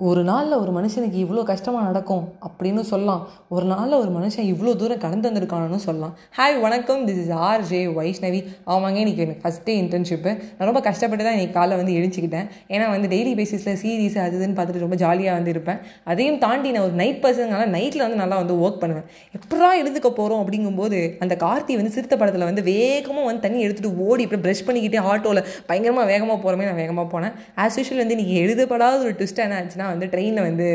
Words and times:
ஒரு 0.00 0.22
நாளில் 0.28 0.54
ஒரு 0.62 0.72
மனுஷனுக்கு 0.76 1.18
இவ்வளோ 1.24 1.42
கஷ்டமாக 1.50 1.82
நடக்கும் 1.88 2.22
அப்படின்னு 2.46 2.82
சொல்லலாம். 2.88 3.20
ஒரு 3.54 3.66
நாளில் 3.72 3.96
ஒரு 4.00 4.10
மனுஷன் 4.16 4.46
இவ்வளோ 4.52 4.72
தூரம் 4.80 5.00
கடந்து 5.04 5.26
வந்திருக்கானு 5.28 5.78
சொல்லலாம். 5.84 6.14
ஹாய் 6.38 6.56
வணக்கம். 6.64 7.02
This 7.08 7.20
is 7.24 7.30
R 7.48 7.62
J 7.68 7.80
Vaishnavi 7.98 8.40
ஆமாங்க 8.74 8.98
இன்றைக்கி 9.02 9.22
எனக்கு 9.24 9.42
ஃபஸ்ட் 9.44 9.64
டே 9.66 9.74
இன்டர்ன்ஷிப்பு 9.82 10.30
நான் 10.56 10.68
ரொம்ப 10.70 10.80
கஷ்டப்பட்டு 10.88 11.26
தான் 11.26 11.36
இன்றைக்கி 11.36 11.54
காலைல 11.58 11.78
வந்து 11.80 11.94
எழுச்சிக்கிட்டேன். 11.98 12.48
ஏன்னா 12.74 12.88
வந்து 12.94 13.10
டெய்லி 13.14 13.34
பேசிஸில் 13.40 13.78
சீரீஸ் 13.82 14.16
அது 14.24 14.36
இதுன்னு 14.38 14.56
பார்த்துட்டு 14.58 14.82
ரொம்ப 14.86 14.98
ஜாலியாக 15.04 15.36
வந்து 15.38 15.52
இருப்பேன். 15.54 15.78
அதையும் 16.14 16.40
தாண்டி 16.46 16.72
நான் 16.76 16.86
ஒரு 16.88 16.96
நைட் 17.02 17.22
பர்சனால 17.26 17.68
நைட்டில் 17.76 18.04
வந்து 18.06 18.18
நல்லா 18.22 18.38
வந்து 18.42 18.56
ஒர்க் 18.64 18.82
பண்ணுவேன். 18.82 19.06
எப்படா 19.38 19.70
எழுதுக்க 19.84 20.12
போகிறோம் 20.18 20.42
அப்படிங்கும்போது 20.44 21.00
அந்த 21.26 21.36
கார்த்தி 21.44 21.78
வந்து 21.82 21.94
சிறுத்த 21.98 22.20
படத்தில் 22.24 22.46
வந்து 22.50 22.66
வேகமாக 22.72 23.26
வந்து 23.30 23.44
தண்ணி 23.46 23.62
எடுத்துகிட்டு 23.68 24.04
ஓடி 24.08 24.26
இப்படி 24.28 24.42
ப்ரஷ் 24.48 24.66
பண்ணிக்கிட்டே 24.66 25.06
ஆட்டோவில் 25.12 25.42
பயங்கரமாக 25.70 26.06
வேகமாக 26.12 26.38
போகிறமே 26.44 26.68
நான் 26.70 26.80
வேகமாக 26.82 27.08
போனேன். 27.16 27.34
ஆஸ் 27.64 27.80
யூஷுவல் 27.80 28.04
வந்து 28.04 28.18
இன்றைக்கி 28.18 28.36
எழுதப்படாத 28.44 29.02
ஒரு 29.06 29.14
ட்விஸ்ட் 29.20 29.44
என்ன 29.48 29.62
ஆச்சுன்னா 29.62 29.90
வந்து 29.94 30.08
ட்ரெயினில் 30.14 30.46
வந்து 30.48 30.66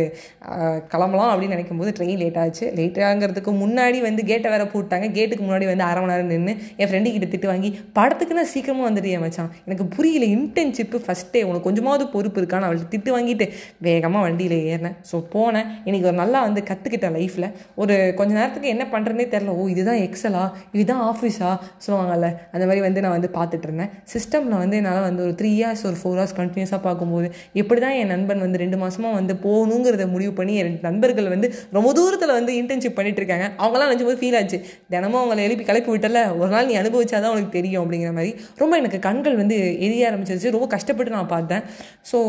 கிளம்பலாம் 0.91 1.31
அப்படின்னு 1.31 1.55
நினைக்கும் 1.55 1.79
போது 1.81 1.91
ட்ரெயின் 1.97 2.19
லேட் 2.23 2.39
ஆச்சு. 2.43 2.65
லேட் 2.79 2.99
ஆகிறதுக்கு 3.09 3.51
முன்னாடி 3.63 3.97
வந்து 4.07 4.21
கேட்டை 4.31 4.49
வேற 4.53 4.63
போட்டாங்க 4.73 5.07
கேட்டுக்கு 5.17 5.43
முன்னாடி 5.47 5.65
வந்து 5.71 5.85
அரை 5.89 5.99
மணி 6.03 6.11
நேரம் 6.13 6.31
நின்று 6.33 6.53
என் 6.81 6.89
ஃப்ரெண்டு 6.89 7.13
கிட்ட 7.15 7.27
திட்டு 7.33 7.49
வாங்கி 7.51 7.71
படத்துக்கு 7.97 8.37
நான் 8.39 8.51
சீக்கிரமாக 8.53 8.87
வந்துட்டு 8.89 9.17
மச்சான். 9.25 9.51
எனக்கு 9.67 9.85
புரியல 9.95 10.25
இன்டர்ன்ஷிப்பு 10.35 10.99
ஃபஸ்ட்டே 11.05 11.41
உனக்கு 11.49 11.67
கொஞ்சமாவது 11.69 12.05
பொறுப்பு 12.15 12.39
இருக்கான்னு. 12.41 12.67
அவள்கிட்ட 12.69 12.93
திட்டு 12.95 13.09
வாங்கிட்டு 13.15 13.47
வேகமாக 13.87 14.21
வண்டியில் 14.27 14.57
ஏறினேன். 14.71 14.97
ஸோ 15.11 15.15
போனேன். 15.35 15.67
இன்னைக்கு 15.87 16.09
ஒரு 16.11 16.17
நல்லா 16.23 16.41
வந்து 16.47 16.63
கற்றுக்கிட்டேன் 16.69 17.15
லைஃப்பில் 17.19 17.47
ஒரு 17.81 17.95
கொஞ்ச 18.19 18.31
நேரத்துக்கு 18.39 18.73
என்ன 18.75 18.85
பண்ணுறதுனே 18.93 19.27
தெரில 19.35 19.55
ஓ 19.59 19.65
இதுதான் 19.73 20.01
எக்ஸலா 20.07 20.43
இதுதான் 20.75 21.03
ஆஃபீஸா 21.11 21.51
சொல்லுவாங்கல்ல 21.85 22.29
அந்த 22.53 22.63
மாதிரி 22.69 22.83
வந்து 22.87 23.03
நான் 23.05 23.15
வந்து 23.17 23.31
பார்த்துட்டு 23.37 23.67
இருந்தேன். 23.69 23.91
சிஸ்டமில் 24.13 24.57
வந்து 24.63 24.77
என்னால் 24.81 25.05
வந்து 25.09 25.23
ஒரு 25.27 25.33
த்ரீ 25.39 25.51
இயர்ஸ் 25.59 25.83
ஒரு 25.89 25.97
ஃபோர் 26.01 26.17
ஹவர்ஸ் 26.19 26.35
கண்டினியூஸாக 26.39 26.81
பார்க்கும்போது 26.87 27.27
எப்படி 27.61 27.79
தான் 27.85 27.95
என் 28.01 28.11
நண்பன் 28.13 28.43
வந்து 28.45 28.61
ரெண்டு 28.63 28.77
மாதம் 28.81 28.98
மாதமாக 28.99 29.19
வந்து 29.19 29.33
போகணுங்கிறத 29.45 30.05
முடிவு 30.13 30.31
பண்ணி 30.39 30.53
என் 30.61 30.73
நண்பர்கள் 30.87 31.27
வந்து 31.33 31.47
ரொம்ப 31.77 31.89
தூரத்தில் 31.99 32.35
வந்து 32.37 32.51
இன்டர்ன்ஷிப் 32.61 32.97
பண்ணிட்டு 32.97 33.21
இருக்காங்க 33.21 33.45
அவங்களாம் 33.63 33.89
நினச்சும் 33.89 34.09
போது 34.09 34.19
ஃபீல் 34.21 34.37
ஆச்சு. 34.39 34.57
தினமும் 34.93 35.21
அவங்களை 35.21 35.43
எழுப்பி 35.47 35.65
கிளப்பி 35.69 35.91
விட்டல. 35.93 36.21
ஒரு 36.39 36.49
நாள் 36.53 36.69
நீ 36.71 36.75
அனுபவிச்சாதான் 36.81 37.33
உனக்கு 37.35 37.55
தெரியும் 37.57 37.81
அப்படிங்கிற 37.83 38.11
மாதிரி. 38.17 38.31
ரொம்ப 38.61 38.75
எனக்கு 38.81 38.99
கண்கள் 39.07 39.39
வந்து 39.41 39.57
எரிய 39.87 40.09
ஆரம்பிச்சிருச்சு. 40.09 40.55
ரொம்ப 40.55 40.67
கஷ்டப்பட்டு 40.75 41.15
நான் 41.17 41.33
பார்த்தேன். 41.35 41.63
ஸோ 42.11 42.19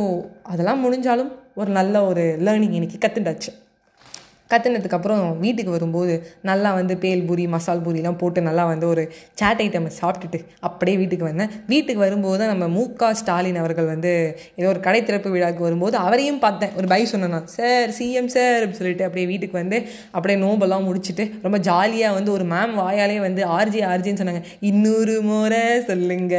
அதெல்லாம் 0.52 0.84
முடிஞ்சாலும் 0.86 1.32
ஒரு 1.62 1.70
நல்ல 1.80 2.04
ஒரு 2.10 2.24
லேர்னிங் 2.46 2.76
இன்னைக்கு 2.78 3.00
கற்றுண்டாச்சு 3.06 3.52
கற்றுனதுக்கப்புறம் 4.52 5.24
வீட்டுக்கு 5.38 5.72
வரும்போது 5.76 6.14
நல்லா 6.50 6.70
வந்து 6.78 6.94
பேல் 7.04 7.24
பூரி 7.28 7.44
மசால் 7.54 7.82
பூரிலாம் 7.86 8.18
போட்டு 8.22 8.40
நல்லா 8.48 8.64
வந்து 8.72 8.86
ஒரு 8.88 9.02
சாட் 9.40 9.62
ஐட்டம் 9.64 9.88
சாப்பிட்டுட்டு 10.00 10.38
அப்படியே 10.68 10.96
வீட்டுக்கு 11.02 11.24
வந்தேன். 11.24 11.50
வீட்டுக்கு 11.72 12.00
வரும்போது 12.06 12.38
தான் 12.42 12.52
நம்ம 12.52 12.68
மு 12.76 12.84
க. 13.00 13.12
ஸ்டாலின் 13.20 13.60
அவர்கள் 13.62 13.88
வந்து 13.92 14.12
ஏதோ 14.56 14.68
ஒரு 14.68 14.80
கடை 14.80 15.02
திறப்பு 15.02 15.30
விழாவுக்கு 15.30 15.66
வரும்போது 15.68 15.96
அவரையும் 15.96 16.38
பார்த்தேன். 16.38 16.72
ஒரு 16.76 16.86
பை 16.86 17.00
சொன்னேன் 17.12 17.34
நான். 17.36 17.48
சார் 17.56 17.90
சிஎம் 17.98 18.30
சார் 18.36 18.60
அப்படின்னு 18.62 18.80
சொல்லிட்டு 18.80 19.06
அப்படியே 19.08 19.26
வீட்டுக்கு 19.26 19.58
வந்து 19.58 19.78
அப்படியே 20.10 20.38
நோம்பெல்லாம் 20.44 20.86
முடிச்சுட்டு 20.88 21.26
ரொம்ப 21.42 21.58
ஜாலியாக 21.70 22.16
வந்து 22.18 22.32
ஒரு 22.32 22.46
மேம் 22.54 22.74
வாயாலே 22.82 23.18
வந்து 23.26 23.44
ஆர்ஜி 23.58 23.82
ஆர்ஜின்னு 23.92 24.22
சொன்னாங்க. 24.22 24.42
இன்னொரு 24.70 25.16
முறை 25.30 25.64
சொல்லுங்க 25.90 26.36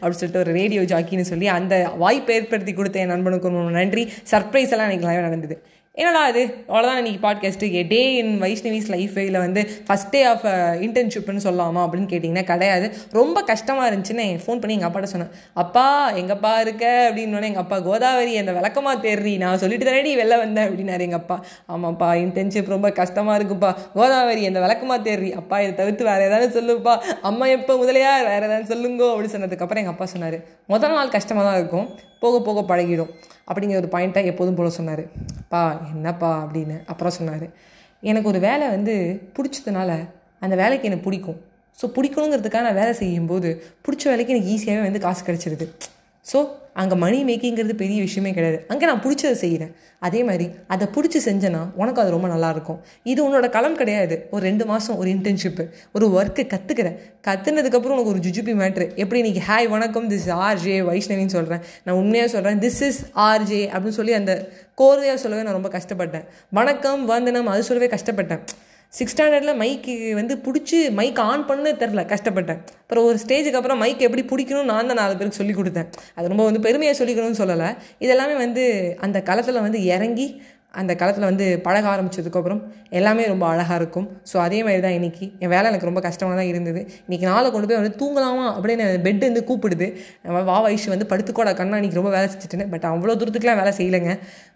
அப்படின்னு 0.00 0.20
சொல்லிட்டு 0.20 0.44
ஒரு 0.44 0.52
ரேடியோ 0.60 0.82
ஜாக்கின்னு 0.94 1.30
சொல்லி 1.32 1.48
அந்த 1.58 1.74
வாய்ப்பு 2.04 2.34
ஏற்படுத்தி 2.34 2.72
கொடுத்த 2.72 3.04
என் 3.04 3.12
நண்பனுக்கு 3.14 3.48
ரொம்ப 3.48 3.76
நன்றி. 3.80 4.04
சர்ப்ரைஸ் 4.32 4.74
எல்லாம் 4.76 4.90
எனக்கு 4.90 5.28
நடந்தது. 5.28 5.56
என்னடா 5.92 6.28
இது? 6.28 6.54
அவ்வளோதான் 6.68 6.96
இன்னைக்கு 6.96 7.28
பாட்காஸ்ட்டு 7.28 7.74
ஏ 7.74 7.82
டே 7.82 8.14
இன் 8.14 8.42
வைஷ்ணவிஸ் 8.42 8.88
லைஃப் 8.88 9.18
இல்லை 9.18 9.40
வந்து 9.40 9.70
ஃபஸ்ட் 9.86 10.10
டே 10.10 10.22
ஆஃப் 10.22 10.44
இன்டர்ன்ஷிப்னு 10.84 11.40
சொல்லலாமா 11.44 11.88
அப்படின்னு 11.88 12.06
கேட்டிங்கன்னா 12.08 12.42
கிடையாது. 12.42 12.92
ரொம்ப 13.10 13.42
கஷ்டமாக 13.42 13.90
இருந்துச்சுன்னு 13.90 14.38
ஃபோன் 14.46 14.60
பண்ணி 14.60 14.72
எங்கள் 14.72 14.88
அப்பாட்ட 14.88 15.02
சொன்னேன். 15.02 15.28
அப்பா 15.54 16.12
எங்கப்பா 16.12 16.60
இருக்க? 16.60 17.10
அப்படின்னு 17.10 17.42
எங்கள் 17.42 17.54
அப்பா 17.54 17.80
கோதாவரி 17.80 18.36
அந்த 18.36 18.52
விளக்கமாக 18.52 19.08
தேர்றி 19.08 19.36
நான் 19.36 19.58
சொல்லிட்டு 19.58 19.84
தானே 19.84 20.16
வெளில 20.16 20.38
வந்தேன் 20.38 20.68
அப்படின்னாரு 20.68 21.00
எங்கள் 21.00 21.18
அப்பா. 21.18 21.44
ஆமாப்பா 21.68 22.18
இன்டர்ன்ஷிப் 22.18 22.68
ரொம்ப 22.68 22.90
கஷ்டமாக 22.90 23.42
இருக்குப்பா. 23.42 23.74
கோதாவரி 23.94 24.46
அந்த 24.46 24.60
விளக்கமாக 24.60 25.10
தேர்றி 25.10 25.32
அப்பா 25.32 25.60
இதை 25.60 25.74
தவிர்த்து 25.74 26.04
வேறு 26.04 26.24
ஏதாவது 26.24 26.60
சொல்லுப்பா. 26.60 26.98
அம்மா 27.22 27.46
எப்போ 27.46 27.74
முதலையார்? 27.74 28.24
வேறு 28.24 28.46
ஏதாவது 28.46 28.74
சொல்லுங்கோ. 28.74 29.18
அப்படின்னு 29.18 29.32
சொன்னதுக்கப்புறம் 29.32 29.76
எங்கள் 29.76 29.86
அப்பா 29.86 30.06
சொன்னார் 30.06 30.38
முதல் 30.66 30.92
நாள் 30.92 31.08
கஷ்டமாக 31.08 31.48
தான் 31.48 31.58
இருக்கும். 31.58 31.98
போக 32.20 32.40
போக 32.40 32.60
பழகிடும். 32.70 33.10
அப்படிங்கிற 33.50 33.76
ஒரு 33.76 33.88
பாயிண்ட்டை 33.92 34.24
எப்போதும் 34.24 34.54
போல 34.54 34.70
சொன்னார். 34.70 35.04
பா 35.48 35.62
என்னப்பா? 35.94 36.30
அப்படின்னு 36.44 36.76
அப்புறம் 36.86 37.12
சொன்னார். 37.12 37.46
எனக்கு 38.00 38.28
ஒரு 38.28 38.40
வேலை 38.40 38.68
வந்து 38.68 38.94
பிடிச்சதுனால 39.36 39.90
அந்த 40.40 40.56
வேலைக்கு 40.56 40.86
எனக்கு 40.86 41.04
பிடிக்கும். 41.04 41.38
ஸோ 41.78 41.84
பிடிக்கணுங்கிறதுக்காக 41.96 42.60
நான் 42.60 42.74
வேலை 42.74 42.92
செய்யும்போது 42.92 43.48
பிடிச்ச 43.84 44.04
வேலைக்கு 44.04 44.34
எனக்கு 44.34 44.50
ஈஸியாகவே 44.54 44.82
வந்து 44.82 45.00
காசு 45.00 45.22
கிடச்சிருது. 45.24 45.66
ஸோ 46.32 46.40
அங்கே 46.80 46.96
மணி 47.02 47.18
மேக்கிங்கிறது 47.28 47.74
பெரிய 47.80 47.98
விஷயமே 48.06 48.30
கிடையாது. 48.34 48.58
அங்கே 48.72 48.84
நான் 48.90 49.00
பிடிச்சதை 49.04 49.36
செய்கிறேன் 49.42 49.72
அதே 50.06 50.20
மாதிரி 50.28 50.46
அதை 50.72 50.84
பிடிச்சி 50.94 51.18
செஞ்சேன்னா 51.26 51.62
உனக்கு 51.80 52.00
அது 52.02 52.10
ரொம்ப 52.14 52.28
நல்லாயிருக்கும். 52.32 52.78
இது 53.12 53.20
உன்னோட 53.26 53.46
களம் 53.56 53.76
கிடையாது. 53.80 54.16
ஒரு 54.34 54.42
ரெண்டு 54.48 54.64
மாதம் 54.70 54.98
ஒரு 55.00 55.08
இன்டர்ன்ஷிப்பு 55.14 55.64
ஒரு 55.96 56.06
ஒர்க்கு 56.18 56.44
கற்றுக்கிறேன் 56.52 56.96
கற்றுனதுக்கப்புறம் 57.28 57.96
உனக்கு 57.96 58.14
ஒரு 58.14 58.22
ஜுஜுபி 58.26 58.54
மேட்ரு 58.62 58.86
எப்படி 59.02 59.20
இன்றைக்கி 59.22 59.42
ஹாய் 59.48 59.68
வணக்கம் 59.74 60.08
திஸ் 60.12 60.30
ஆர் 60.46 60.62
ஜே 60.64 60.76
வைஷ்ணவின்னு 60.90 61.36
சொல்கிறேன் 61.36 61.62
நான் 61.84 62.00
உண்மையாக 62.02 62.30
சொல்கிறேன் 62.36 62.62
திஸ் 62.66 62.80
இஸ் 62.88 63.02
ஆர் 63.28 63.46
ஜே 63.50 63.60
அப்படின்னு 63.74 63.98
சொல்லி 64.00 64.14
அந்த 64.20 64.34
கோர்வையாக 64.82 65.20
சொல்லவே 65.24 65.44
நான் 65.48 65.58
ரொம்ப 65.60 65.72
கஷ்டப்பட்டேன். 65.78 66.26
வணக்கம் 66.60 67.04
வந்தனம் 67.14 67.52
அது 67.54 67.68
சொல்லவே 67.70 67.90
கஷ்டப்பட்டேன். 67.96 68.44
சிக்ஸ் 68.98 69.12
ஸ்டாண்டர்டில் 69.14 69.58
மைக்கு 69.60 69.92
வந்து 70.18 70.34
பிடிச்சி 70.44 70.78
மைக் 70.98 71.20
ஆன் 71.26 71.44
பண்ணு 71.50 71.70
தெரில 71.80 72.02
கஷ்டப்பட்டேன். 72.12 72.60
அப்புறம் 72.84 73.04
ஒரு 73.08 73.18
ஸ்டேஜுக்கு 73.24 73.58
அப்புறம் 73.58 73.78
மைக் 73.82 74.00
எப்படி 74.06 74.22
பிடிக்கணும்னு 74.30 74.70
நான் 74.72 74.88
தான் 74.90 74.98
நாலு 75.00 75.14
பேருக்கு 75.18 75.40
சொல்லி 75.40 75.54
கொடுத்தேன். 75.58 75.88
அது 76.16 76.30
ரொம்ப 76.32 76.44
வந்து 76.48 76.62
பெருமையாக 76.64 76.96
சொல்லிக்கணும்னு 77.00 77.40
சொல்லலை. 77.42 77.68
இதெல்லாமே 78.04 78.34
வந்து 78.44 78.64
அந்த 79.06 79.20
காலத்தில் 79.28 79.64
வந்து 79.66 79.80
இறங்கி 79.94 80.26
அந்த 80.80 80.92
காலத்தில் 80.98 81.28
வந்து 81.28 81.46
பழக 81.66 81.86
ஆரம்பிச்சதுக்கப்புறம் 81.92 82.60
எல்லாமே 82.98 83.22
ரொம்ப 83.30 83.44
அழகாக 83.52 83.78
இருக்கும். 83.80 84.06
ஸோ 84.30 84.36
அதே 84.46 84.58
மாதிரி 84.66 84.82
தான் 84.84 84.96
இன்றைக்கி 84.98 85.24
என் 85.44 85.52
வேலை 85.54 85.66
எனக்கு 85.70 85.88
ரொம்ப 85.90 86.02
கஷ்டமாக 86.08 86.36
தான் 86.40 86.50
இருந்தது. 86.52 86.80
இன்றைக்கி 87.06 87.26
நாளை 87.30 87.48
கொண்டு 87.54 87.68
போய் 87.70 87.80
வந்து 87.80 87.94
தூங்கலாமா 88.02 88.44
அப்படின்னு 88.56 88.84
பெட் 89.06 89.24
வந்து 89.28 89.42
கூப்பிடுது. 89.48 89.88
நம்ம 90.26 90.42
வா 90.50 90.58
வயசு 90.66 90.94
வந்து 90.94 91.08
படுத்துக்கோட 91.12 91.52
கண்ணா 91.60 91.78
இன்றைக்கி 91.80 92.00
ரொம்ப 92.00 92.12
வேலை 92.16 92.28
செஞ்சுட்டேன் 92.34 92.72
பட் 92.74 92.86
அவ்வளோ 92.92 93.16
தூரத்துக்குலாம் 93.22 93.60
வேலை 93.62 93.72
செய்யலைங்க. 93.80 94.14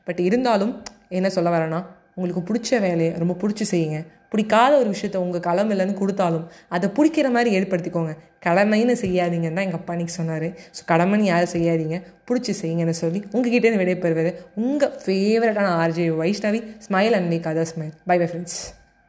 பட் 0.09 0.23
இருந்தாலும் 0.29 0.73
என்ன 1.19 1.31
சொல்ல 1.39 1.51
வரேன்னா 1.57 1.81
உங்களுக்கு 2.19 2.43
பிடிச்ச 2.49 2.81
வேலையை 2.87 3.13
ரொம்ப 3.21 3.35
பிடிச்சி 3.43 3.65
செய்யுங்க. 3.71 4.01
பிடிக்காத 4.35 4.73
ஒரு 4.83 4.89
விஷயத்த 4.95 5.17
உங்கள் 5.25 5.45
களம் 5.49 5.73
இல்லைன்னு 5.75 6.01
கொடுத்தாலும் 6.03 6.47
அதை 6.77 6.87
பிடிக்கிற 6.99 7.27
மாதிரி 7.35 7.51
ஏற்படுத்திக்கோங்க. 7.59 8.15
கடமைன்னு 8.47 8.95
செய்யாதீங்கன்னு 9.03 9.59
தான் 9.59 9.67
எங்கள் 9.67 9.81
அப்பா 9.81 9.93
அன்றைக்கி 9.95 10.15
சொன்னார். 10.21 10.49
ஸோ 10.77 10.83
கடமைன்னு 10.93 11.31
யாரும் 11.33 11.53
செய்யாதீங்க. 11.57 11.99
பிடிச்சி 12.29 12.53
செய்யுங்கன்னு 12.63 12.97
சொல்லி 13.03 13.21
உங்ககிட்டேருந்து 13.35 13.83
விடைபெறுவது 13.83 14.33
உங்கள் 14.65 14.97
ஃபேவரட்டான 15.03 15.75
RJ 15.83 16.09
Vaishnavi. 16.23 16.63
Smile 16.89 17.17
and 17.19 17.31
make 17.35 17.53
other 17.53 17.71
smile 17.75 17.95
bye 18.11 18.17
bye 18.23 18.29
friends 18.31 18.59